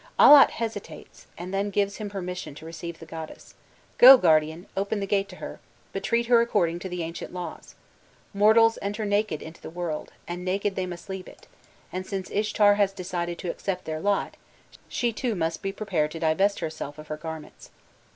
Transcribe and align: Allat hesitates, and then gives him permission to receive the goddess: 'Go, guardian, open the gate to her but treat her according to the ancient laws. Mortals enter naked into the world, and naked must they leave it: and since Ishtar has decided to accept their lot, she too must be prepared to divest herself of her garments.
Allat 0.17 0.49
hesitates, 0.53 1.27
and 1.37 1.53
then 1.53 1.69
gives 1.69 1.97
him 1.97 2.09
permission 2.09 2.55
to 2.55 2.65
receive 2.65 2.97
the 2.97 3.05
goddess: 3.05 3.53
'Go, 3.99 4.17
guardian, 4.17 4.65
open 4.75 4.99
the 4.99 5.05
gate 5.05 5.29
to 5.29 5.35
her 5.35 5.59
but 5.93 6.01
treat 6.03 6.25
her 6.25 6.41
according 6.41 6.79
to 6.79 6.89
the 6.89 7.03
ancient 7.03 7.31
laws. 7.31 7.75
Mortals 8.33 8.79
enter 8.81 9.05
naked 9.05 9.43
into 9.43 9.61
the 9.61 9.69
world, 9.69 10.11
and 10.27 10.43
naked 10.43 10.75
must 10.89 11.07
they 11.07 11.13
leave 11.17 11.27
it: 11.27 11.45
and 11.93 12.07
since 12.07 12.31
Ishtar 12.31 12.73
has 12.77 12.93
decided 12.93 13.37
to 13.37 13.51
accept 13.51 13.85
their 13.85 13.99
lot, 13.99 14.37
she 14.89 15.13
too 15.13 15.35
must 15.35 15.61
be 15.61 15.71
prepared 15.71 16.09
to 16.13 16.19
divest 16.19 16.61
herself 16.61 16.97
of 16.97 17.07
her 17.09 17.17
garments. 17.17 17.69